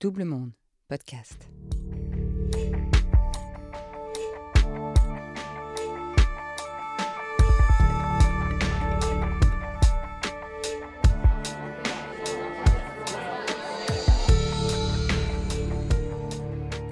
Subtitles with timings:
[0.00, 0.52] Double Monde,
[0.86, 1.48] podcast.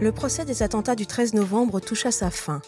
[0.01, 2.61] Le procès des attentats du 13 novembre touche à sa fin.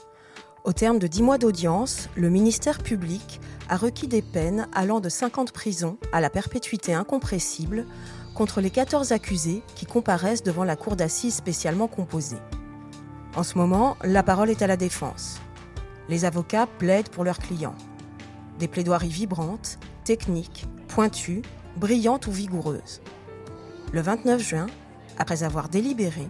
[0.63, 5.09] Au terme de dix mois d'audience, le ministère public a requis des peines allant de
[5.09, 7.87] 50 prisons à la perpétuité incompressible
[8.39, 12.39] contre les 14 accusés qui comparaissent devant la cour d'assises spécialement composée.
[13.35, 15.41] En ce moment, la parole est à la défense.
[16.09, 17.75] Les avocats plaident pour leurs clients.
[18.61, 21.43] Des plaidoiries vibrantes, techniques, pointues,
[21.79, 23.01] brillantes ou vigoureuses.
[23.93, 24.67] Le 29 juin,
[25.19, 26.29] après avoir délibéré,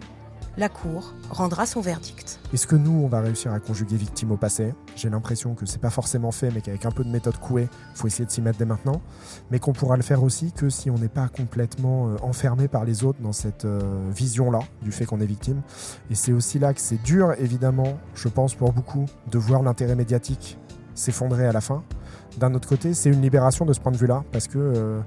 [0.59, 2.37] la Cour rendra son verdict.
[2.53, 4.73] Est-ce que nous, on va réussir à conjuguer victime au passé?
[4.97, 8.07] J'ai l'impression que c'est pas forcément fait, mais qu'avec un peu de méthode couée, faut
[8.07, 9.01] essayer de s'y mettre dès maintenant.
[9.51, 12.83] Mais qu'on pourra le faire aussi que si on n'est pas complètement euh, enfermé par
[12.83, 13.79] les autres dans cette euh,
[14.11, 15.61] vision-là du fait qu'on est victime.
[16.11, 19.95] Et c'est aussi là que c'est dur, évidemment, je pense pour beaucoup, de voir l'intérêt
[19.95, 20.57] médiatique
[20.93, 21.83] s'effondrer à la fin.
[22.37, 24.99] D'un autre côté, c'est une libération de ce point de vue-là, parce que euh,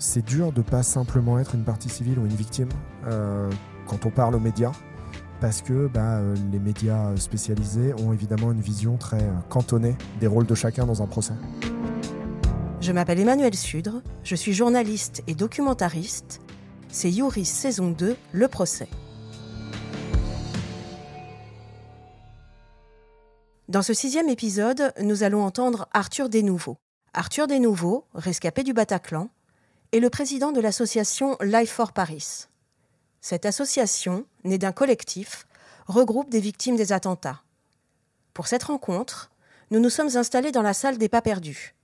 [0.00, 2.68] c'est dur de pas simplement être une partie civile ou une victime
[3.90, 4.70] quand on parle aux médias,
[5.40, 10.28] parce que bah, euh, les médias spécialisés ont évidemment une vision très euh, cantonnée des
[10.28, 11.34] rôles de chacun dans un procès.
[12.80, 16.40] Je m'appelle Emmanuel Sudre, je suis journaliste et documentariste.
[16.88, 18.88] C'est Youris saison 2, Le procès.
[23.68, 26.76] Dans ce sixième épisode, nous allons entendre Arthur Desnouveaux.
[27.12, 29.30] Arthur Desnouveaux, rescapé du Bataclan,
[29.92, 32.49] est le président de l'association Life for Paris.
[33.20, 35.46] Cette association, née d'un collectif,
[35.86, 37.42] regroupe des victimes des attentats.
[38.32, 39.30] Pour cette rencontre,
[39.70, 41.74] nous nous sommes installés dans la salle des pas perdus,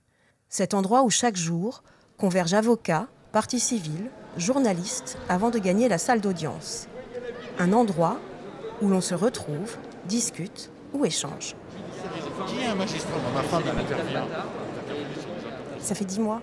[0.49, 1.83] cet endroit où chaque jour
[2.17, 6.87] convergent avocats, partis civils, journalistes avant de gagner la salle d'audience.
[7.59, 8.19] Un endroit
[8.81, 11.55] où l'on se retrouve, discute ou échange.
[12.47, 13.63] Qui est un magistrat dans ma femme
[15.79, 16.41] Ça fait dix mois.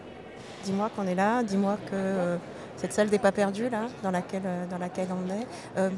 [0.64, 2.36] Dix mois qu'on est là, dix mois que euh,
[2.84, 5.46] cette salle des pas perdus là, dans laquelle, euh, dans laquelle on est.
[5.78, 5.88] Euh,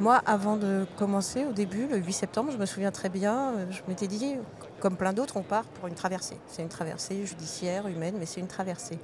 [0.00, 3.66] moi, avant de commencer, au début, le 8 septembre, je me souviens très bien, euh,
[3.70, 4.36] je m'étais dit,
[4.80, 6.38] comme plein d'autres, on part pour une traversée.
[6.46, 8.98] C'est une traversée judiciaire, humaine, mais c'est une traversée.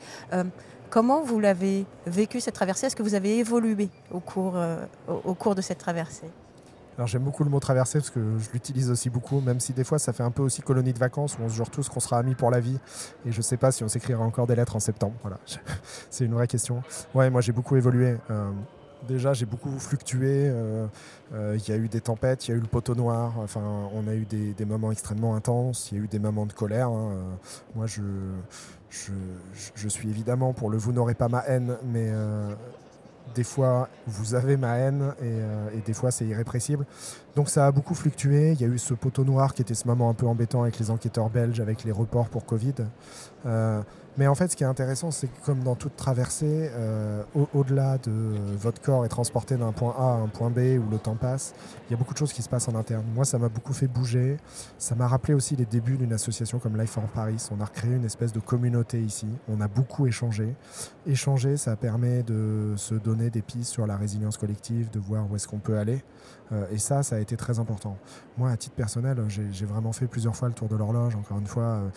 [0.88, 2.86] comment vous l'avez vécu cette traversée?
[2.86, 4.56] Est-ce que vous avez évolué au cours,
[5.06, 6.30] au cours de cette traversée?
[6.98, 9.84] Alors j'aime beaucoup le mot traversée parce que je l'utilise aussi beaucoup, même si des
[9.84, 12.00] fois ça fait un peu aussi colonie de vacances où on se jure tous qu'on
[12.00, 12.76] sera amis pour la vie.
[13.24, 15.14] Et je sais pas si on s'écrira encore des lettres en septembre.
[15.22, 15.38] Voilà,
[16.10, 16.82] c'est une vraie question.
[17.14, 18.16] Ouais, moi j'ai beaucoup évolué.
[18.32, 18.50] Euh,
[19.06, 20.48] déjà, j'ai beaucoup fluctué.
[20.48, 20.88] Euh,
[21.34, 23.34] euh, il y a eu des tempêtes, il y a eu le poteau noir.
[23.38, 23.62] Enfin,
[23.94, 25.90] on a eu des, moments extrêmement intenses.
[25.92, 26.88] Il y a eu des moments de colère.
[26.88, 27.12] Hein.
[27.76, 28.02] moi, je,
[28.90, 29.12] je,
[29.76, 32.10] je, suis évidemment pour le vous n'aurez pas ma haine, mais
[33.34, 36.86] des fois vous avez ma haine euh, et, des fois c'est irrépressible.
[37.36, 38.52] Donc ça a beaucoup fluctué.
[38.52, 40.78] Il y a eu ce poteau noir qui était ce moment un peu embêtant avec
[40.78, 42.74] les enquêteurs belges, avec les reports pour Covid.
[43.46, 43.82] Euh,
[44.18, 47.22] mais en fait, ce qui est intéressant, c'est que comme dans toute traversée, euh,
[47.54, 48.10] au-delà de
[48.56, 51.54] votre corps est transporté d'un point A à un point B où le temps passe,
[51.88, 53.04] il y a beaucoup de choses qui se passent en interne.
[53.14, 54.36] Moi, ça m'a beaucoup fait bouger.
[54.76, 57.36] Ça m'a rappelé aussi les débuts d'une association comme Life for Paris.
[57.56, 59.28] On a recréé une espèce de communauté ici.
[59.48, 60.52] On a beaucoup échangé.
[61.06, 65.36] Échanger, ça permet de se donner des pistes sur la résilience collective, de voir où
[65.36, 66.02] est-ce qu'on peut aller.
[66.52, 67.96] Euh, et ça, ça a été très important.
[68.36, 71.14] Moi, à titre personnel, j'ai vraiment fait plusieurs fois le tour de l'horloge.
[71.16, 71.88] Encore une fois, euh,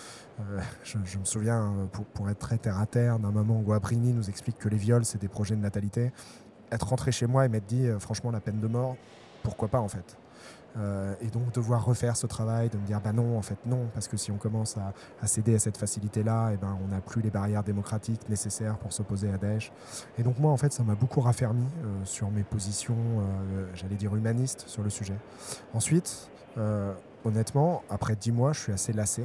[0.42, 4.14] euh, je, me souviens, pour, pour, être très terre à terre, d'un moment où Abrini
[4.14, 6.12] nous explique que les viols, c'est des projets de natalité.
[6.72, 8.96] Être rentré chez moi et m'être dit, franchement, la peine de mort,
[9.44, 10.18] pourquoi pas en fait
[10.78, 13.88] euh, et donc devoir refaire ce travail, de me dire bah non, en fait non,
[13.94, 17.02] parce que si on commence à, céder à cette facilité-là, et eh ben on n'a
[17.02, 19.72] plus les barrières démocratiques nécessaires pour s'opposer à Daesh.
[20.18, 23.96] Et donc moi en fait ça m'a beaucoup raffermi euh, sur mes positions, euh, j'allais
[23.96, 25.16] dire humanistes sur le sujet.
[25.74, 26.30] Ensuite,
[27.24, 29.24] honnêtement, après dix mois, je suis assez lassé.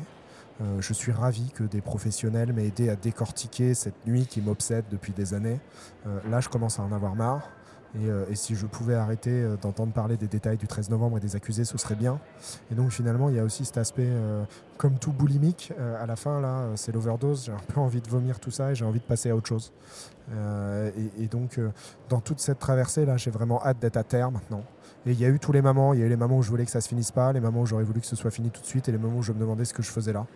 [0.80, 5.12] Je suis ravi que des professionnels m'aient aidé à décortiquer cette nuit qui m'obsède depuis
[5.12, 5.60] des années.
[6.30, 7.48] là, je commence à en avoir marre.
[8.04, 11.20] Euh, et, si je pouvais arrêter euh, d'entendre parler des détails du 13 novembre et
[11.20, 12.18] des accusés, ce serait bien.
[12.70, 14.44] Et donc finalement, il y a aussi cet aspect, euh,
[14.76, 17.46] comme tout boulimique, à la fin, là, c'est l'overdose.
[17.46, 19.48] J'ai un peu envie de vomir tout ça et j'ai envie de passer à autre
[19.48, 19.72] chose.
[21.18, 21.60] Et, donc,
[22.08, 24.62] dans toute cette traversée, là, j'ai vraiment hâte d'être à terre maintenant.
[25.06, 25.94] Et il y a eu tous les moments.
[25.94, 27.40] Il y a eu les moments où je voulais que ça se finisse pas, les
[27.40, 29.22] moments où j'aurais voulu que ce soit fini tout de suite et les moments où
[29.22, 30.26] je me demandais ce que je faisais là.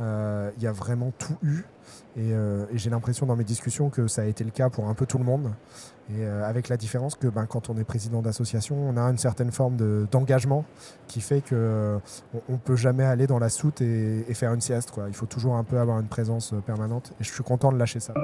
[0.00, 1.64] Il y a vraiment tout eu.
[2.16, 4.94] Et, et j'ai l'impression dans mes discussions que ça a été le cas pour un
[4.94, 5.50] peu tout le monde.
[6.10, 9.18] Et euh, avec la différence que ben, quand on est président d'association, on a une
[9.18, 9.76] certaine forme
[10.10, 10.64] d'engagement
[11.06, 11.98] qui fait qu'on euh,
[12.48, 14.92] ne peut jamais aller dans la soute et, faire une sieste.
[15.08, 17.12] Il faut toujours un peu avoir une présence euh, permanente.
[17.20, 18.14] Et je suis content de lâcher ça.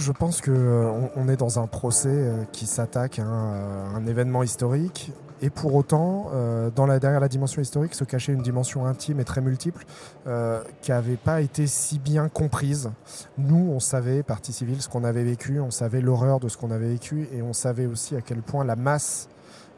[0.00, 5.12] Je pense qu'on on est dans un procès qui s'attaque à, un événement historique
[5.42, 9.40] et pour autant, euh, derrière la dimension historique se cachait une dimension intime et très
[9.40, 9.84] multiple
[10.26, 12.90] euh, qui n'avait pas été si bien comprise.
[13.38, 16.70] Nous, on savait, partie civile, ce qu'on avait vécu, on savait l'horreur de ce qu'on
[16.70, 19.28] avait vécu et on savait aussi à quel point la masse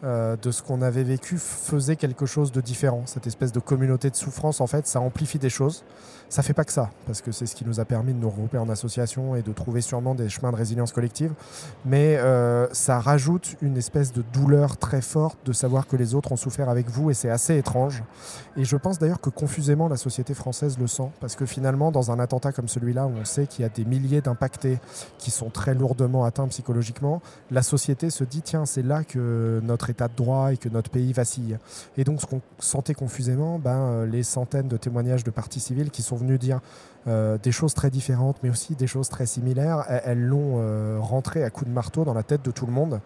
[0.05, 3.03] euh, de ce qu'on avait vécu faisait quelque chose de différent.
[3.07, 5.85] Cette espèce de communauté de souffrance, en fait, ça amplifie des choses.
[6.29, 8.31] Ça fait pas que ça, parce que c'est ce qui nous a permis de nous
[8.31, 11.35] regrouper en association et de trouver sûrement des chemins de résilience collective.
[11.85, 16.33] Mais euh, ça rajoute une espèce de douleur très forte de savoir que les autres
[16.33, 18.03] ont souffert avec vous et c'est assez étrange.
[18.57, 22.11] Et je pense d'ailleurs que confusément la société française le sent, parce que finalement, dans
[22.11, 24.81] un attentat comme celui-là, où on sait qu'il y a des milliers d'impactés
[25.19, 27.21] qui sont très lourdement atteints psychologiquement,
[27.51, 30.91] la société se dit tiens, c'est là que notre état de droit et que notre
[30.91, 31.59] pays vacille.
[31.97, 35.91] Et donc, ce qu'on sentait confusément, ben, euh, les centaines de témoignages de parties civiles
[35.91, 36.61] qui sont venus dire
[37.07, 41.45] euh, des choses très différentes, mais aussi des choses très similaires, elles l'ont euh, rentré
[41.45, 43.01] à coups de marteau dans la tête de tout le monde.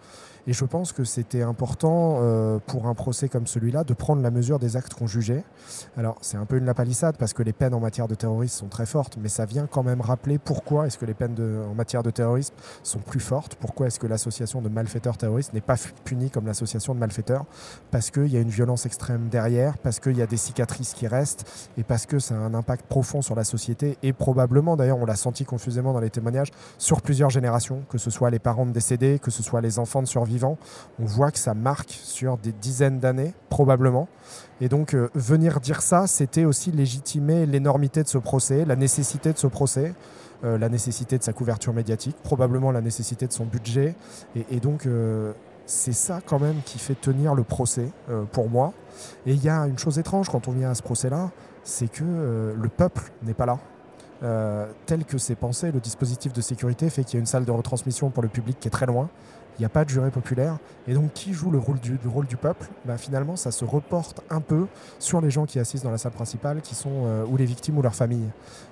[0.47, 4.31] Et je pense que c'était important euh, pour un procès comme celui-là de prendre la
[4.31, 5.43] mesure des actes qu'on jugeait.
[5.97, 8.67] Alors c'est un peu une lapalissade parce que les peines en matière de terrorisme sont
[8.69, 11.35] très fortes, mais ça vient quand même rappeler pourquoi est-ce que les peines
[11.69, 15.59] en matière de terrorisme sont plus fortes, pourquoi est-ce que l'association de malfaiteurs terroristes n'est
[15.59, 17.45] pas punie comme l'association de malfaiteurs,
[17.91, 21.07] parce qu'il y a une violence extrême derrière, parce qu'il y a des cicatrices qui
[21.07, 24.99] restent, et parce que ça a un impact profond sur la société, et probablement d'ailleurs
[24.99, 28.65] on l'a senti confusément dans les témoignages, sur plusieurs générations, que ce soit les parents
[28.65, 30.07] de décédés, que ce soit les enfants de
[30.45, 34.07] on voit que ça marque sur des dizaines d'années, probablement.
[34.59, 39.31] Et donc, euh, venir dire ça, c'était aussi légitimer l'énormité de ce procès, la nécessité
[39.31, 39.93] de ce procès,
[40.43, 43.95] euh, la nécessité de sa couverture médiatique, probablement la nécessité de son budget.
[44.49, 45.33] Et, donc, euh,
[45.65, 47.91] c'est ça quand même qui fait tenir le procès
[48.31, 48.73] pour moi.
[49.25, 51.29] Et il y a une chose étrange quand on vient à ce procès-là,
[51.63, 53.59] c'est que le peuple n'est pas là.
[54.85, 57.51] tel que c'est pensé, le dispositif de sécurité fait qu'il y a une salle de
[57.51, 59.09] retransmission pour le public qui est très loin
[59.57, 60.57] il n'y a pas de juré populaire.
[60.87, 62.67] Et donc, qui joue le rôle du, rôle du peuple?
[62.85, 64.67] Bah, Finalement, ça se reporte un peu
[64.99, 67.77] sur les gens qui assistent dans la salle principale, qui sont euh, ou les victimes
[67.77, 68.29] ou leurs familles.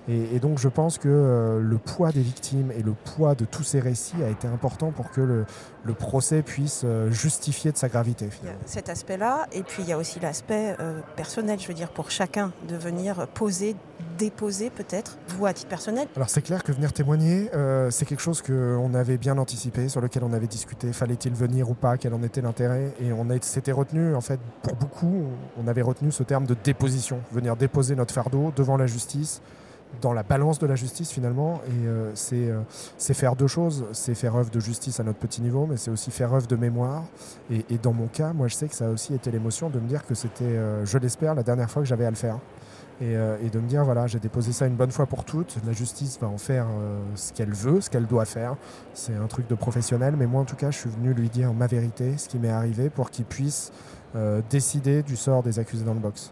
[0.07, 3.63] Et, donc, je pense que euh, le poids des victimes et le poids de tous
[3.63, 5.45] ces récits a été important pour que le,
[5.83, 8.29] le procès puisse euh, justifier de sa gravité.
[8.29, 8.59] Finalement.
[8.65, 10.75] cet aspect-là, et puis il y a aussi l'aspect
[11.15, 13.75] personnel, je veux dire, pour chacun de venir poser,
[14.17, 16.07] déposer peut-être, vous à titre personnel?
[16.15, 17.49] Alors, c'est clair que venir témoigner,
[17.89, 21.73] c'est quelque chose qu'on avait bien anticipé, sur lequel on avait discuté fallait-il venir ou
[21.73, 22.93] pas, quel en était l'intérêt?
[23.01, 25.23] Et on s'était retenu, en fait, pour beaucoup,
[25.57, 29.41] on avait retenu ce terme de déposition, venir déposer notre fardeau devant la justice,
[30.01, 31.61] dans la balance de la justice finalement.
[31.67, 32.61] Et euh, euh,
[32.97, 33.85] c'est faire deux choses.
[33.91, 36.55] C'est faire œuvre de justice à notre petit niveau, mais c'est aussi faire œuvre de
[36.55, 37.03] mémoire.
[37.49, 39.87] Et, dans mon cas, moi je sais que ça a aussi été l'émotion de me
[39.87, 42.39] dire que c'était, euh, je l'espère, la dernière fois que j'avais à le faire.
[43.01, 45.57] Euh, et, de me dire voilà, j'ai déposé ça une bonne fois pour toutes.
[45.65, 48.55] La justice va en faire euh, ce qu'elle veut, ce qu'elle doit faire.
[48.93, 51.53] C'est un truc de professionnel, mais moi en tout cas, je suis venu lui dire
[51.53, 53.73] ma vérité, ce qui m'est arrivé, pour qu'il puisse
[54.15, 56.31] euh, décider du sort des accusés dans le box.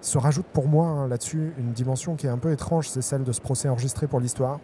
[0.00, 3.22] Se rajoute pour moi hein, là-dessus une dimension qui est un peu étrange, c'est celle
[3.22, 4.58] de ce procès enregistré pour l'histoire.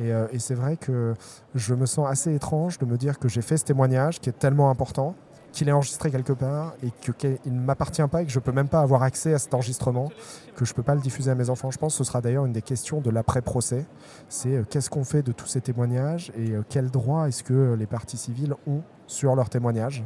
[0.00, 1.14] Et, et c'est vrai que
[1.56, 4.38] je me sens assez étrange de me dire que j'ai fait ce témoignage qui est
[4.38, 5.16] tellement important,
[5.52, 8.52] qu'il est enregistré quelque part et qu'il ne m'appartient pas et que je ne peux
[8.52, 10.10] même pas avoir accès à cet enregistrement,
[10.56, 11.70] que je ne peux pas le diffuser à mes enfants.
[11.70, 13.86] Je pense que ce sera d'ailleurs une des questions de l'après-procès.
[14.28, 17.74] C'est euh, qu'est-ce qu'on fait de tous ces témoignages et euh, quel droit est-ce que
[17.74, 20.04] les parties civiles ont sur leurs témoignages?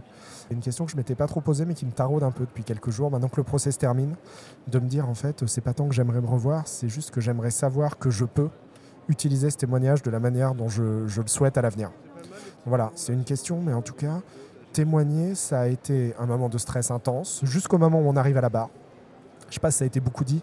[0.51, 2.45] Une question que je ne m'étais pas trop posée mais qui me taraude un peu
[2.45, 4.17] depuis quelques jours, maintenant que le procès se termine,
[4.69, 7.21] de me dire en fait, c'est pas tant que j'aimerais me revoir, c'est juste que
[7.21, 8.51] j'aimerais savoir que je peux
[9.09, 11.91] utiliser ce témoignage de la manière dont je le souhaite à l'avenir.
[12.67, 14.21] Voilà, c'est une question, mais en tout cas,
[14.73, 18.41] témoigner, ça a été un moment de stress intense, jusqu'au moment où on arrive à
[18.41, 18.71] la barre.
[19.49, 20.41] Je sais pas si ça a été beaucoup dit,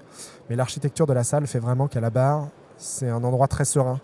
[0.50, 4.00] mais l'architecture de la salle fait vraiment qu'à la barre, c'est un endroit très serein.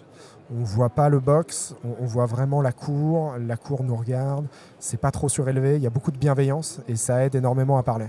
[0.52, 4.46] On ne voit pas le box, on, voit vraiment la cour, la cour nous regarde,
[4.80, 7.84] c'est pas trop surélevé, il y a beaucoup de bienveillance et ça aide énormément à
[7.84, 8.08] parler.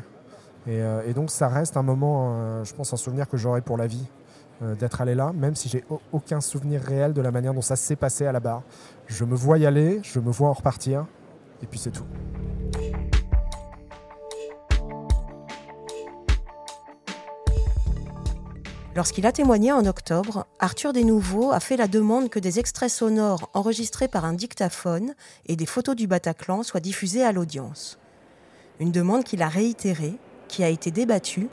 [0.67, 3.79] Et, euh, donc ça reste un moment, euh, je pense, un souvenir que j'aurai pour
[3.79, 4.07] la vie
[4.63, 7.77] euh, d'être allé là, même si j'ai aucun souvenir réel de la manière dont ça
[7.77, 8.63] s'est passé à la barre.
[9.07, 11.07] Je me vois y aller, je me vois en repartir,
[11.63, 12.07] et puis c'est tout.
[18.97, 23.51] Lorsqu'il a témoigné en octobre, Arthur Desnouveaux a fait la demande que des extraits sonores
[23.53, 27.99] enregistrés par un dictaphone et des photos du Bataclan soient diffusés à l'audience.
[28.81, 30.15] Une demande qu'il a réitérée,
[30.49, 31.49] qui a été débattue,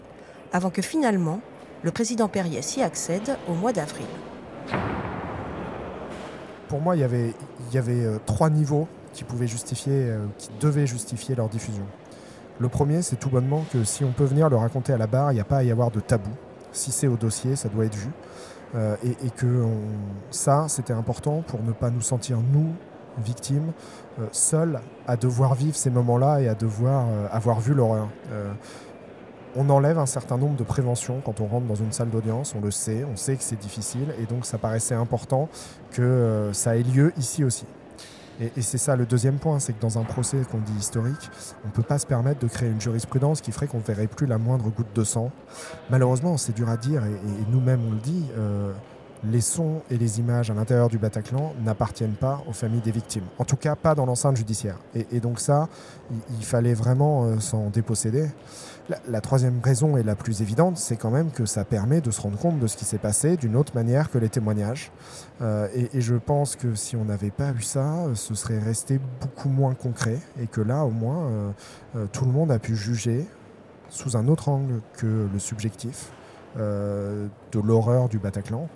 [0.53, 1.41] avant que finalement
[1.83, 4.07] le président Perrier s'y accède au mois d'avril.
[6.69, 7.33] Pour moi, il y avait,
[7.69, 11.85] il y avait euh, trois niveaux qui pouvaient justifier, euh, qui devaient justifier leur diffusion.
[12.59, 15.31] Le premier, c'est tout bonnement que si on peut venir le raconter à la barre,
[15.31, 16.29] il n'y a pas à y avoir de tabou.
[16.71, 18.09] Si c'est au dossier, ça doit être vu.
[18.75, 19.65] Euh, et, que
[20.31, 22.73] ça, c'était important pour ne pas nous sentir, nous,
[23.23, 23.71] victimes,
[24.19, 28.07] euh, seuls, à devoir vivre ces moments-là et à devoir avoir vu l'horreur.
[29.55, 32.61] on enlève un certain nombre de préventions quand on rentre dans une salle d'audience, on
[32.61, 35.47] le sait, on sait que c'est difficile, et donc ça paraissait important
[35.91, 37.67] que ça ait lieu ici aussi.
[38.41, 41.29] Et, c'est ça le deuxième point, c'est que dans un procès qu'on dit historique,
[41.63, 44.07] on ne peut pas se permettre de créer une jurisprudence qui ferait qu'on ne verrait
[44.07, 45.31] plus la moindre goutte de sang.
[45.89, 48.71] Malheureusement, c'est dur à dire, et, nous-mêmes on le dit, euh,
[49.31, 53.23] les sons et les images à l'intérieur du Bataclan n'appartiennent pas aux familles des victimes.
[53.37, 54.77] En tout cas, pas dans l'enceinte judiciaire.
[54.95, 55.69] Et, donc ça,
[56.37, 58.27] il, fallait vraiment euh, s'en déposséder.
[59.07, 62.19] La, troisième raison et la plus évidente, c'est quand même que ça permet de se
[62.19, 64.91] rendre compte de ce qui s'est passé d'une autre manière que les témoignages.
[65.41, 69.47] Euh, et, je pense que si on n'avait pas eu ça, ce serait resté beaucoup
[69.47, 70.19] moins concret.
[70.41, 71.53] Et que là, au moins,
[71.95, 73.25] euh, tout le monde a pu juger
[73.89, 76.11] sous un autre angle que le subjectif
[76.55, 78.67] de l'horreur du Bataclan.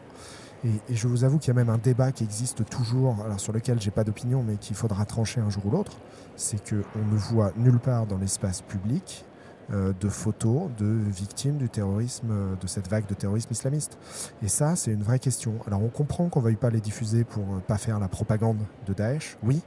[0.65, 3.53] Et, je vous avoue qu'il y a même un débat qui existe toujours, alors sur
[3.53, 5.97] lequel j'ai pas d'opinion, mais qu'il faudra trancher un jour ou l'autre.
[6.35, 9.25] C'est qu'on ne voit nulle part dans l'espace public
[9.69, 13.97] de photos de victimes du terrorisme, euh, de cette vague de terrorisme islamiste.
[14.41, 15.55] Et ça, c'est une vraie question.
[15.67, 18.59] Alors on comprend qu'on ne veuille pas les diffuser pour euh, pas faire la propagande
[18.87, 19.61] de Daesh, oui,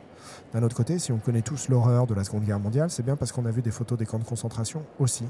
[0.52, 3.16] d'un autre côté, si on connaît tous l'horreur de la Seconde Guerre mondiale, c'est bien
[3.16, 5.25] parce qu'on a vu des photos des camps de concentration aussi.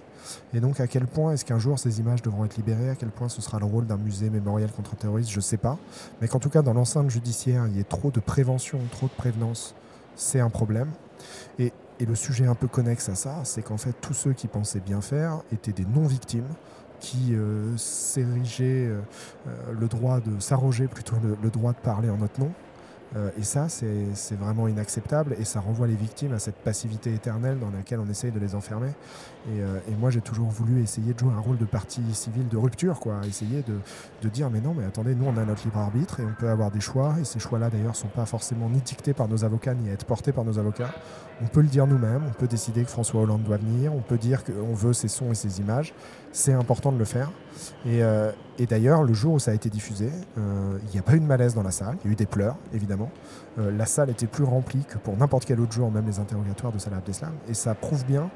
[0.55, 2.91] Et donc, à quel point est-ce qu'un jour ces images devront être libérées?
[2.91, 5.59] À quel point ce sera le rôle d'un musée mémoriel contre terrorisme Je ne sais
[5.59, 5.79] pas.
[6.21, 9.13] Mais qu'en tout cas, dans l'enceinte judiciaire, il y ait trop de prévention, trop de
[9.13, 9.75] prévenance,
[10.17, 10.89] c'est un problème.
[11.59, 11.73] Et,
[12.07, 15.01] le sujet un peu connexe à ça, c'est qu'en fait, tous ceux qui pensaient bien
[15.01, 16.49] faire étaient des non-victimes
[17.01, 19.01] qui euh, s'érigeaient euh,
[19.49, 22.53] euh, le droit de s'arroger plutôt le, droit de parler en notre nom
[23.17, 27.59] euh, et ça, c'est vraiment inacceptable et ça renvoie les victimes à cette passivité éternelle
[27.59, 28.91] dans laquelle on essaye de les enfermer.
[29.49, 32.57] Et, euh, moi, j'ai toujours voulu essayer de jouer un rôle de partie civile de
[32.57, 33.21] rupture, quoi.
[33.27, 33.75] Essayer de,
[34.23, 36.49] de, dire, mais non, mais attendez, nous, on a notre libre arbitre et on peut
[36.49, 37.17] avoir des choix.
[37.21, 39.93] Et ces choix-là, d'ailleurs, ne sont pas forcément ni dictés par nos avocats ni à
[39.93, 40.91] être portés par nos avocats.
[41.43, 44.19] On peut le dire nous-mêmes, on peut décider que François Hollande doit venir, on peut
[44.19, 45.95] dire qu'on veut ces sons et ces images.
[46.33, 47.33] C'est important de le faire.
[47.87, 51.03] Et, euh, et d'ailleurs, le jour où ça a été diffusé, euh, il n'y a
[51.03, 51.97] pas eu de malaise dans la salle.
[52.05, 53.00] Il y a eu des pleurs, évidemment.
[53.59, 56.73] Euh, la salle était plus remplie que pour n'importe quel autre jour, même les interrogatoires
[56.73, 57.33] de Salah Abdeslam.
[57.49, 58.31] Et ça prouve bien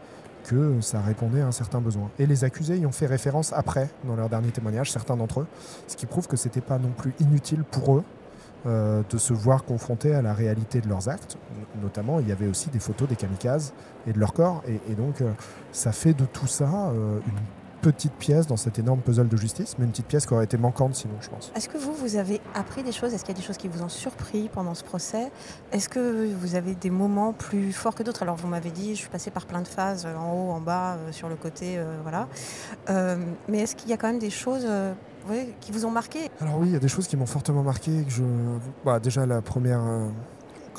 [0.45, 2.11] que ça répondait à un certain besoin.
[2.19, 5.47] Et les accusés y ont fait référence après, dans leur dernier témoignage, certains d'entre eux,
[5.89, 8.05] ce qui prouve que ce n'était pas non plus inutile pour eux
[8.67, 11.37] de se voir confrontés à la réalité de leurs actes.
[11.83, 13.75] Notamment, il y avait aussi des photos des kamikazes
[14.07, 14.63] et de leur corps.
[14.67, 15.23] Et, et donc,
[15.73, 17.39] ça fait de tout ça une
[17.85, 20.57] petite pièce dans cet énorme puzzle de justice, mais une petite pièce qui aurait été
[20.57, 21.53] manquante sinon, je pense.
[21.55, 23.13] Est-ce que vous, vous avez appris des choses?
[23.13, 25.31] Est-ce qu'il y a des choses qui vous ont surpris pendant ce procès?
[25.71, 28.23] Est-ce que vous avez des moments plus forts que d'autres?
[28.23, 30.95] Alors, vous m'avez dit, je suis passée par plein de phases, en haut, en bas,
[30.95, 32.27] euh, sur le côté, euh, voilà.
[32.89, 34.67] Euh, mais est-ce qu'il y a quand même des choses
[35.61, 36.31] qui vous ont marqué?
[36.41, 38.05] Alors oui, il y a des choses qui m'ont fortement marqué.
[38.05, 38.23] Que je...
[38.83, 39.83] Bah, déjà, la première,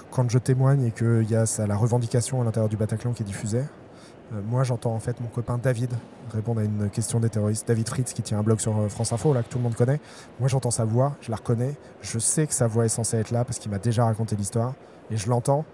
[0.10, 3.22] quand je témoigne et qu'il y a ça, la revendication à l'intérieur du Bataclan qui
[3.22, 3.85] est diffusée, euh,
[4.32, 5.92] moi, j'entends en fait mon copain David
[6.34, 7.68] répondre à une question des terroristes.
[7.68, 9.76] David Fritz, qui tient un blog sur euh, France Info, là, que tout le monde
[9.76, 10.00] connaît.
[10.40, 11.76] Moi, j'entends sa voix, je la reconnais.
[12.02, 14.74] Je sais que sa voix est censée être là parce qu'il m'a déjà raconté l'histoire.
[15.12, 15.66] Et je l'entends.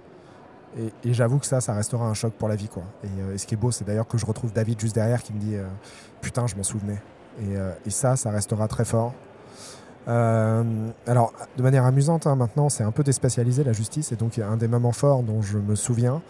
[0.78, 2.68] Et, j'avoue que ça, ça restera un choc pour la vie.
[2.68, 2.84] Quoi.
[3.04, 5.34] Et, euh, ce qui est beau, c'est d'ailleurs que je retrouve David juste derrière qui
[5.34, 5.56] me dit
[6.22, 7.02] Putain, je m'en souvenais.
[7.42, 9.14] Et, ça, ça restera très fort.
[10.08, 14.12] alors, de manière amusante, hein, maintenant, c'est un peu déspécialisé la justice.
[14.12, 16.22] Et donc, un des moments forts dont je me souviens,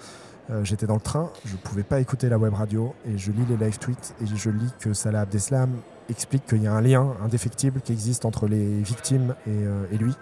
[0.52, 3.32] euh, j'étais dans le train, je ne pouvais pas écouter la web radio et je
[3.32, 5.70] lis les live tweets et je lis que Salah Abdeslam
[6.10, 10.14] explique qu'il y a un lien indéfectible qui existe entre les victimes et, euh, lui.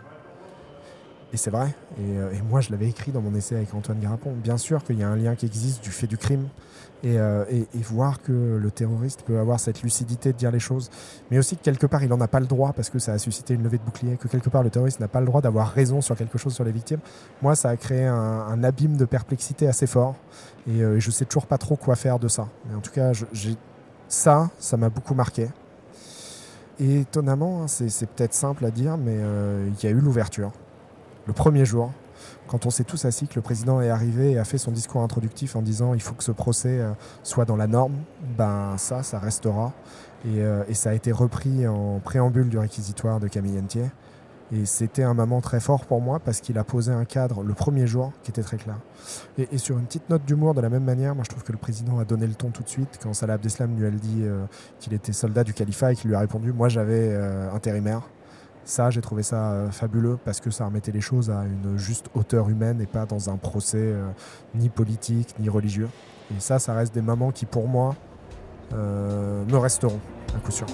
[1.32, 1.76] Et c'est vrai.
[2.00, 4.34] Euh, et, moi, je l'avais écrit dans mon essai avec Antoine Garapon.
[4.34, 6.48] Bien sûr qu'il y a un lien qui existe du fait du crime.
[7.06, 10.90] Euh, et, voir que le terroriste peut avoir cette lucidité de dire les choses,
[11.32, 13.18] mais aussi que quelque part il n'en a pas le droit parce que ça a
[13.18, 15.70] suscité une levée de bouclier, que quelque part le terroriste n'a pas le droit d'avoir
[15.70, 17.00] raison sur quelque chose sur les victimes.
[17.42, 20.16] Moi, ça a créé un, abîme de perplexité assez fort
[20.68, 22.50] et, euh, je sais toujours pas trop quoi faire de ça.
[22.68, 23.14] Mais en tout cas,
[24.10, 25.48] ça, ça m'a beaucoup marqué.
[26.80, 30.52] Et étonnamment, hein, c'est peut-être simple à dire, mais euh, il y a eu l'ouverture.
[31.30, 31.92] Le premier jour,
[32.48, 35.04] quand on s'est tous assis, que le président est arrivé et a fait son discours
[35.04, 36.90] introductif en disant il faut que ce procès euh,
[37.22, 37.94] soit dans la norme,
[38.36, 39.72] ben ça, ça restera.
[40.26, 43.92] Euh, et, ça a été repris en préambule du réquisitoire de Camille Entier.
[44.52, 47.54] Et c'était un moment très fort pour moi parce qu'il a posé un cadre le
[47.54, 48.80] premier jour qui était très clair.
[49.38, 51.60] Et, sur une petite note d'humour, de la même manière, moi je trouve que le
[51.60, 54.46] président a donné le ton tout de suite quand Salah Abdeslam lui a dit euh,
[54.80, 57.16] qu'il était soldat du califat et qu'il lui a répondu Moi j'avais
[57.54, 58.02] intérimaire.
[58.66, 62.08] Ça, j'ai trouvé ça euh, fabuleux parce que ça remettait les choses à une juste
[62.14, 64.08] hauteur humaine et pas dans un procès euh,
[64.54, 65.90] ni politique ni religieux.
[66.32, 67.96] Et ça, ça reste des moments qui, pour moi,
[68.74, 70.00] euh, me resteront,
[70.36, 70.68] à coup sûr.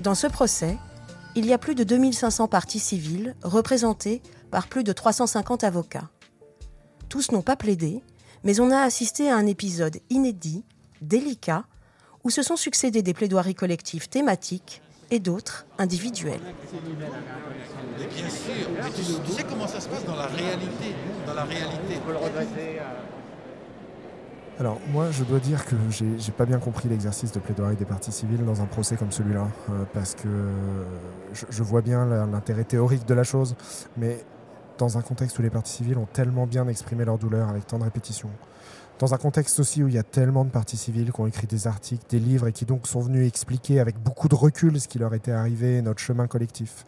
[0.00, 0.76] Dans ce procès,
[1.34, 4.20] il y a plus de 2500 parties civiles représentées
[4.50, 6.10] par plus de 350 avocats.
[7.14, 8.02] Tous n'ont pas plaidé,
[8.42, 10.64] mais on a assisté à un épisode inédit,
[11.00, 11.62] délicat,
[12.24, 16.40] où se sont succédés des plaidoiries collectives thématiques et d'autres individuelles.
[17.96, 18.66] bien sûr,
[18.96, 20.92] tu, sais comment ça se passe dans la réalité.
[21.24, 22.00] Dans la réalité.
[24.58, 28.10] Alors moi je dois dire que j'ai pas bien compris l'exercice de plaidoirie des parties
[28.10, 30.28] civiles dans un procès comme celui-là, euh, parce que
[31.32, 33.54] je, vois bien l'intérêt théorique de la chose,
[33.96, 34.24] mais
[34.78, 37.78] dans un contexte où les parties civiles ont tellement bien exprimé leur douleur avec tant
[37.78, 38.30] de répétitions,
[38.98, 41.46] dans un contexte aussi où il y a tellement de parties civiles qui ont écrit
[41.46, 44.88] des articles, des livres et qui donc sont venus expliquer avec beaucoup de recul ce
[44.88, 46.84] qui leur était arrivé, notre chemin collectif.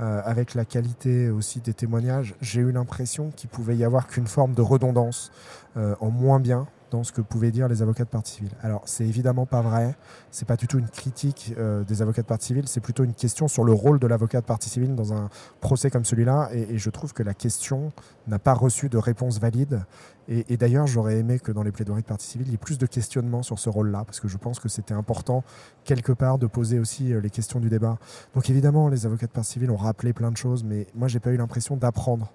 [0.00, 4.26] Euh, avec la qualité aussi des témoignages, j'ai eu l'impression qu'il pouvait y avoir qu'une
[4.26, 5.30] forme de redondance
[5.76, 6.66] euh, en moins bien
[7.02, 8.52] ce que pouvaient dire les avocats de partie civile.
[8.62, 9.96] Alors, c'est évidemment pas vrai.
[10.30, 12.68] C'est pas du tout une critique euh, des avocats de partie civile.
[12.68, 15.90] C'est plutôt une question sur le rôle de l'avocat de partie civile dans un procès
[15.90, 16.50] comme celui-là.
[16.52, 17.92] Et, je trouve que la question
[18.28, 19.84] n'a pas reçu de réponse valide.
[20.28, 22.78] Et, d'ailleurs, j'aurais aimé que dans les plaidoiries de partie civile, il y ait plus
[22.78, 25.44] de questionnement sur ce rôle-là, parce que je pense que c'était important,
[25.84, 27.98] quelque part, de poser aussi euh, les questions du débat.
[28.34, 31.20] Donc évidemment, les avocats de partie civile ont rappelé plein de choses, mais moi, j'ai
[31.20, 32.32] pas eu l'impression d'apprendre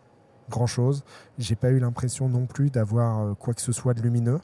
[0.50, 1.04] grand-chose.
[1.38, 4.40] J'ai pas eu l'impression non plus d'avoir euh, quoi que ce soit de lumineux.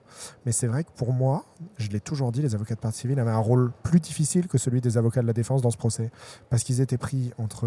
[0.46, 1.46] Mais c'est vrai que pour moi,
[1.78, 4.58] je l'ai toujours dit, les avocats de partie civile avaient un rôle plus difficile que
[4.58, 6.12] celui des avocats de la défense dans ce procès.
[6.50, 7.66] Parce qu'ils étaient pris entre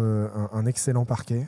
[0.53, 1.47] un, excellent parquet,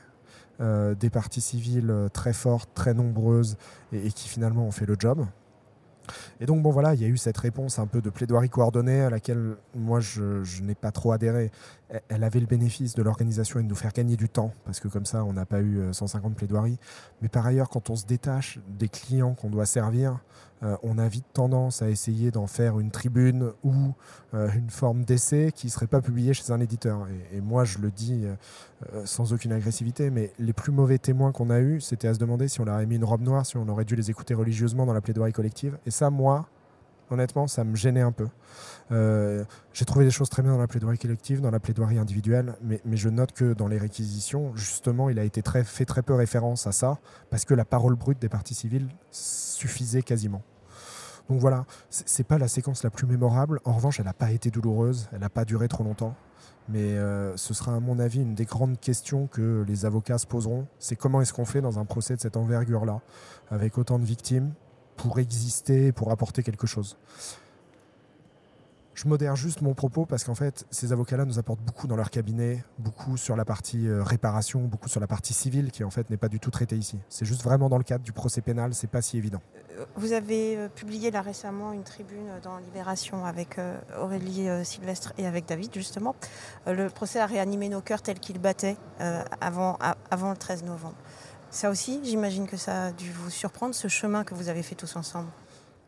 [0.61, 3.57] euh, des parties civiles euh, très fortes, très nombreuses
[3.93, 5.25] et, qui finalement ont fait le job.
[6.39, 9.01] Et donc, bon, voilà, il y a eu cette réponse un peu de plaidoirie coordonnée
[9.01, 11.51] à laquelle moi, je, n'ai pas trop adhéré.
[12.07, 14.87] Elle avait le bénéfice de l'organisation et de nous faire gagner du temps, parce que
[14.87, 16.79] comme ça, on n'a pas eu 150 plaidoiries.
[17.21, 20.19] Mais par ailleurs, quand on se détache des clients qu'on doit servir,
[20.63, 23.73] euh, on a vite tendance à essayer d'en faire une tribune ou
[24.33, 27.07] euh, une forme d'essai qui ne serait pas publiée chez un éditeur.
[27.33, 28.25] Et, moi, je le dis
[28.93, 32.19] euh, sans aucune agressivité, mais les plus mauvais témoins qu'on a eus, c'était à se
[32.19, 34.33] demander si on leur avait mis une robe noire, si on aurait dû les écouter
[34.33, 35.77] religieusement dans la plaidoirie collective.
[35.87, 36.47] Et ça, moi,
[37.11, 38.27] honnêtement, ça me gênait un peu.
[38.89, 42.79] j'ai trouvé des choses très bien dans la plaidoirie collective, dans la plaidoirie individuelle, mais,
[42.93, 46.71] je note que dans les réquisitions, justement, il a été fait très peu référence à
[46.71, 50.41] ça, parce que la parole brute des parties civiles suffisait quasiment.
[51.29, 53.61] Donc voilà, c'est pas la séquence la plus mémorable.
[53.63, 56.15] En revanche, elle n'a pas été douloureuse, elle n'a pas duré trop longtemps.
[56.67, 60.27] Mais euh, ce sera à mon avis une des grandes questions que les avocats se
[60.27, 60.67] poseront.
[60.79, 63.01] C'est comment est-ce qu'on fait dans un procès de cette envergure-là,
[63.49, 64.53] avec autant de victimes,
[65.01, 66.95] pour exister, pour apporter quelque chose.
[68.93, 72.11] Je modère juste mon propos parce qu'en fait, ces avocats-là nous apportent beaucoup dans leur
[72.11, 76.11] cabinet, beaucoup sur la partie euh, réparation, beaucoup sur la partie civile qui en fait
[76.11, 76.99] n'est pas du tout traitée ici.
[77.09, 79.41] C'est juste vraiment dans le cadre du procès pénal, c'est pas si évident.
[79.79, 83.59] Euh, vous avez euh, publié là récemment une tribune dans Libération avec
[83.99, 86.15] Aurélie Sylvestre et avec David justement.
[86.67, 88.77] Le procès a réanimé nos cœurs tels qu'ils battaient
[89.39, 89.79] avant,
[90.11, 90.95] avant le 13 novembre.
[91.51, 94.75] Ça aussi, j'imagine que ça a dû vous surprendre, ce chemin que vous avez fait
[94.75, 95.29] tous ensemble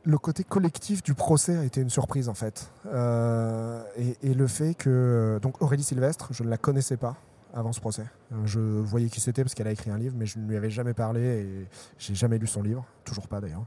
[0.05, 2.69] le côté collectif du procès a été une surprise en fait.
[2.87, 3.81] Euh,
[4.21, 5.39] et, le fait que.
[5.41, 7.15] Donc Aurélie Sylvestre, je ne la connaissais pas
[7.53, 8.05] avant ce procès.
[8.31, 10.57] Euh, je voyais qui c'était parce qu'elle a écrit un livre, mais je ne lui
[10.57, 11.67] avais jamais parlé et
[11.99, 13.63] j'ai jamais lu son livre, toujours pas d'ailleurs.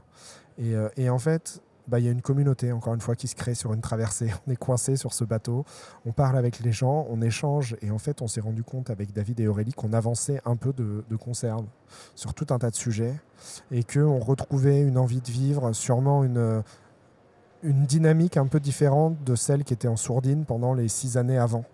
[0.59, 3.35] Et, euh, et, en fait, bah, y a une communauté, encore une fois, qui se
[3.35, 4.31] crée sur une traversée.
[4.47, 5.65] On est coincé sur ce bateau,
[6.05, 9.13] on parle avec les gens, on échange, et en fait, on s'est rendu compte avec
[9.13, 11.65] David et Aurélie qu'on avançait un peu de, de conserve
[12.15, 13.15] sur tout un tas de sujets,
[13.71, 16.63] et qu'on retrouvait une envie de vivre, sûrement une,
[17.63, 21.37] une dynamique un peu différente de celle qui était en sourdine pendant les six années
[21.37, 21.65] avant.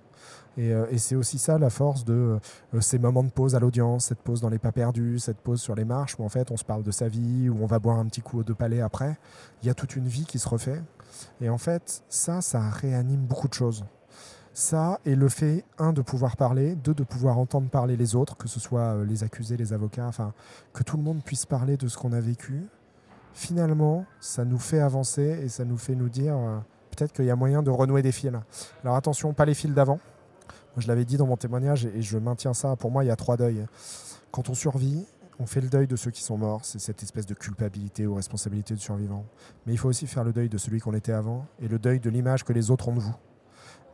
[0.60, 2.40] Euh, et, c'est aussi ça la force de
[2.74, 5.62] euh, ces moments de pause à l'audience, cette pause dans les pas perdus, cette pause
[5.62, 7.80] sur les marches où en fait on se parle de sa vie, où on va
[7.80, 9.18] boire un petit coup de palais après.
[9.62, 10.82] Il y a toute une vie qui se refait.
[11.42, 13.86] Et en fait, ça, ça réanime beaucoup de choses.
[14.54, 18.38] Ça et le fait, un, de pouvoir parler, deux, de pouvoir entendre parler les autres,
[18.38, 20.34] que ce soit euh, les accusés, les avocats, enfin,
[20.74, 22.68] que tout le monde puisse parler de ce qu'on a vécu.
[23.34, 26.36] Finalement, ça nous fait avancer et ça nous fait nous dire
[26.96, 28.32] peut-être qu'il y a moyen de renouer des fils.
[28.84, 30.00] Alors attention, pas les fils d'avant,
[30.78, 32.76] je l'avais dit dans mon témoignage et je maintiens ça.
[32.76, 33.66] Pour moi, il y a trois deuils.
[34.32, 35.06] Quand on survit,
[35.40, 38.16] on fait le deuil de ceux qui sont morts, c'est cette espèce de culpabilité ou
[38.16, 39.26] responsabilité du survivant.
[39.66, 42.00] Mais il faut aussi faire le deuil de celui qu'on était avant et le deuil
[42.00, 43.16] de l'image que les autres ont de vous.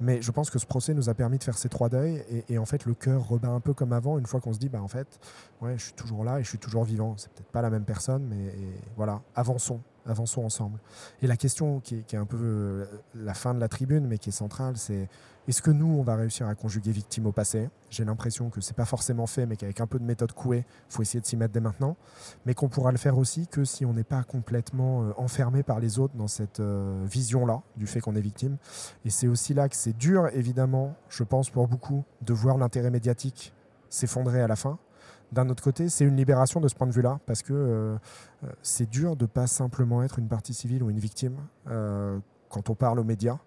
[0.01, 2.57] Mais je pense que ce procès nous a permis de faire ces trois deuils et,
[2.57, 4.81] en fait le cœur rebat un peu comme avant une fois qu'on se dit bah
[4.81, 5.19] en fait
[5.61, 7.15] ouais je suis toujours là et je suis toujours vivant.
[7.17, 8.53] C'est peut-être pas la même personne mais
[8.95, 10.79] voilà avançons avançons ensemble.
[11.21, 14.29] Et la question qui est, un peu euh, la fin de la tribune, mais qui
[14.29, 15.07] est centrale, c'est
[15.49, 17.69] est-ce que nous, on va réussir à conjuguer victime au passé?
[17.89, 20.93] J'ai l'impression que c'est pas forcément fait, mais qu'avec un peu de méthode couée, il
[20.93, 21.97] faut essayer de s'y mettre dès maintenant.
[22.45, 25.79] Mais qu'on pourra le faire aussi que si on n'est pas complètement euh, enfermé par
[25.79, 28.57] les autres dans cette euh, vision-là du fait qu'on est victime.
[29.05, 32.91] Et c'est aussi là que c'est dur, évidemment, je pense pour beaucoup, de voir l'intérêt
[32.91, 33.51] médiatique
[33.89, 34.77] s'effondrer à la fin.
[35.31, 37.97] D'un autre côté, c'est une libération de ce point de vue-là, parce que euh,
[38.43, 41.37] euh, c'est dur de pas simplement être une partie civile ou une victime
[41.69, 42.17] euh,
[42.49, 43.37] quand on parle aux médias,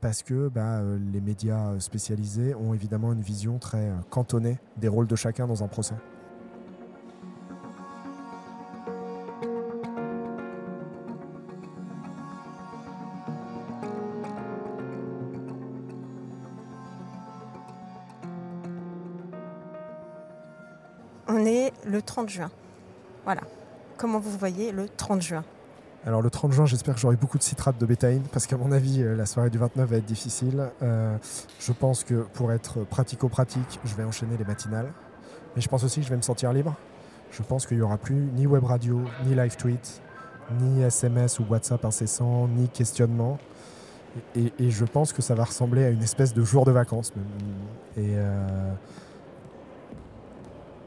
[0.00, 5.16] parce que bah, les médias spécialisés ont évidemment une vision très cantonnée des rôles de
[5.16, 5.96] chacun dans un procès.
[22.26, 22.50] 30 juin.
[23.24, 23.42] Voilà.
[23.96, 25.44] Comment vous voyez le 30 juin
[26.04, 28.70] alors le 30 juin, j'espère que j'aurai beaucoup de citrate de bétaïne parce qu'à mon
[28.70, 30.68] avis, euh, la soirée du 29 va être difficile.
[30.80, 31.16] Euh,
[31.58, 34.92] je pense que pour être pratico-pratique, je vais enchaîner les matinales.
[35.56, 36.76] Mais je pense aussi que je vais me sentir libre.
[37.32, 40.00] Je pense qu'il n'y aura plus ni web radio, ni live tweet,
[40.60, 43.40] ni SMS ou WhatsApp incessant, ni questionnement.
[44.36, 47.12] Et, je pense que ça va ressembler à une espèce de jour de vacances.
[47.96, 48.72] Et, euh,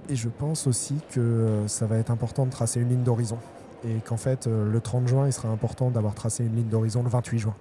[0.09, 3.37] et je pense aussi que euh, ça va être important de tracer une ligne d'horizon.
[3.85, 7.03] Et qu'en fait, euh, le 30 juin, il sera important d'avoir tracé une ligne d'horizon
[7.03, 7.55] le 28 juin.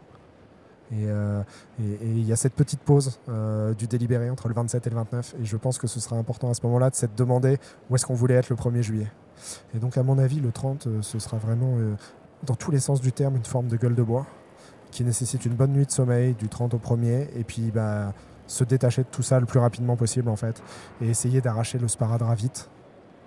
[0.94, 1.42] Euh,
[1.78, 3.20] et il y a cette petite pause
[3.76, 5.34] du délibéré entre le 27 et le 29.
[5.40, 7.58] Et je pense que ce sera important à ce moment-là de s'être demandé
[7.90, 9.12] où est-ce qu'on voulait être le 1er juillet.
[9.74, 11.76] Et donc, à mon avis, le 30, ce sera vraiment,
[12.44, 14.26] dans tous les sens du terme, une forme de gueule de bois
[14.90, 17.28] qui nécessite une bonne nuit de sommeil du 30 au 1er.
[17.36, 18.14] Et puis, bah,
[18.48, 20.60] se détacher de tout ça le plus rapidement possible en fait
[21.00, 22.68] et essayer d'arracher le sparadrap vite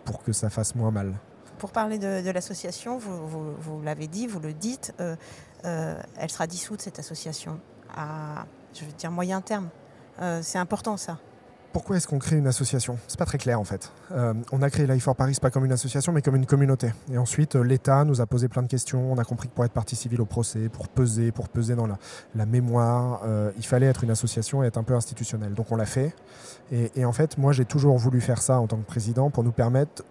[0.04, 1.14] pour que ça fasse moins mal.
[1.60, 5.16] Pour parler de, l'association, vous, l'avez dit, vous le dites, euh,
[5.64, 7.60] euh, elle sera dissoute cette association
[7.96, 9.70] à, je veux dire, moyen terme.
[10.22, 11.20] Euh, c'est important ça
[11.74, 12.98] pourquoi est-ce qu'on crée une association?
[13.08, 13.92] C'est pas très clair en fait.
[14.12, 16.92] Euh, on a créé Life for Paris pas comme une association mais comme une communauté.
[17.12, 19.12] Et ensuite, euh, l'État nous a posé plein de questions.
[19.12, 21.88] On a compris que pour être partie civile au procès, pour peser, pour peser dans
[21.88, 25.54] la, mémoire, euh, il fallait être une association et être un peu institutionnel.
[25.54, 26.14] Donc on l'a fait.
[26.72, 29.44] Et, et en fait, moi j'ai toujours voulu faire ça en tant que président pour
[29.44, 30.04] nous permettre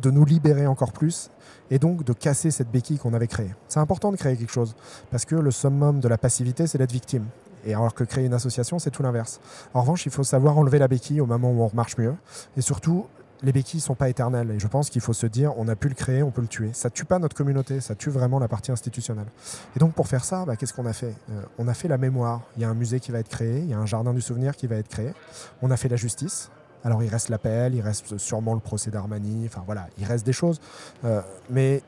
[0.00, 1.30] de nous libérer encore plus
[1.70, 3.54] et donc de casser cette béquille qu'on avait créée.
[3.68, 4.74] C'est important de créer quelque chose
[5.10, 7.24] parce que le summum de la passivité, c'est d'être victime.
[7.66, 9.40] Et alors que créer une association, c'est tout l'inverse.
[9.74, 12.14] En revanche, il faut savoir enlever la béquille au moment où on marche mieux.
[12.56, 13.06] Et surtout,
[13.42, 14.50] les béquilles ne sont pas éternelles.
[14.52, 16.48] Et je pense qu'il faut se dire, on a pu le créer, on peut le
[16.48, 16.70] tuer.
[16.72, 19.26] Ça tue pas notre communauté, ça tue vraiment la partie institutionnelle.
[19.74, 21.14] Et donc pour faire ça, bah, qu'est-ce qu'on a fait?
[21.30, 22.42] Euh, On a fait la mémoire.
[22.56, 24.20] Il y a un musée qui va être créé, il y a un jardin du
[24.20, 25.12] souvenir qui va être créé.
[25.60, 26.50] On a fait la justice.
[26.84, 30.32] Alors il reste l'appel, il reste sûrement le procès d'Armani, enfin voilà, il reste des
[30.32, 30.60] choses.
[31.04, 31.82] Euh, mais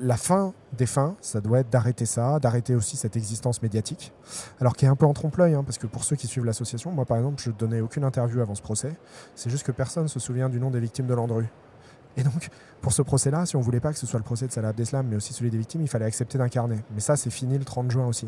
[0.00, 4.12] la fin des fins, ça doit être d'arrêter ça, d'arrêter aussi cette existence médiatique.
[4.60, 6.90] Alors qui est un peu en trompe-l'œil, hein, parce que pour ceux qui suivent l'association,
[6.92, 8.94] moi par exemple, je ne donnais aucune interview avant ce procès.
[9.34, 11.46] C'est juste que personne ne se souvient du nom des victimes de Landru.
[12.16, 14.52] Et donc, pour ce procès-là, si on voulait pas que ce soit le procès de
[14.52, 16.78] Salah Abdeslam, mais aussi celui des victimes, il fallait accepter d'incarner.
[16.92, 18.26] Mais ça, c'est fini le 30 juin aussi.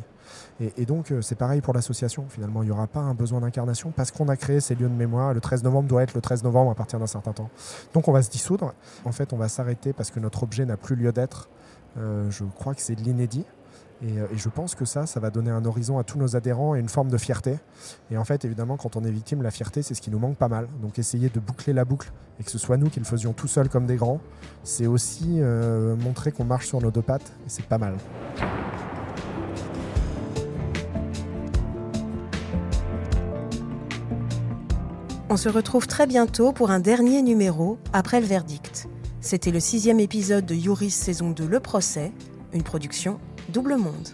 [0.61, 2.27] Et, donc, euh, c'est pareil pour l'association.
[2.29, 4.95] Finalement, il n'y aura pas un besoin d'incarnation parce qu'on a créé ces lieux de
[4.95, 5.35] mémoire.
[5.35, 7.51] Le 13 novembre doit être le 13 novembre à partir d'un certain temps.
[7.93, 8.73] Donc, on va se dissoudre.
[9.05, 11.49] En fait, on va s'arrêter parce que notre objet n'a plus lieu d'être.
[11.99, 13.45] Euh, je crois que c'est de l'inédit.
[14.05, 16.75] Euh, et, je pense que ça, ça va donner un horizon à tous nos adhérents
[16.75, 17.59] et une forme de fierté.
[18.11, 20.37] Et en fait, évidemment, quand on est victime, la fierté, c'est ce qui nous manque
[20.37, 20.67] pas mal.
[20.81, 23.49] Donc essayer de boucler la boucle et que ce soit nous qui le faisions tout
[23.49, 24.21] seuls comme des grands,
[24.65, 27.33] c'est aussi euh, montrer qu'on marche sur nos deux pattes.
[27.47, 27.95] Et c'est pas mal.
[35.31, 38.87] On se retrouve très bientôt pour un dernier numéro après le verdict.
[39.25, 42.11] C'était le sixième épisode de Youris saison 2 Le Procès,
[42.53, 44.09] une production Double Monde.